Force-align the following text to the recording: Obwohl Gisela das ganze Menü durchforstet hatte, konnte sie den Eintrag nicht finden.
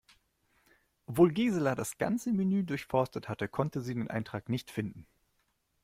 Obwohl 1.05 1.31
Gisela 1.31 1.75
das 1.75 1.99
ganze 1.99 2.33
Menü 2.33 2.63
durchforstet 2.63 3.29
hatte, 3.29 3.47
konnte 3.47 3.81
sie 3.81 3.93
den 3.93 4.09
Eintrag 4.09 4.49
nicht 4.49 4.71
finden. 4.71 5.05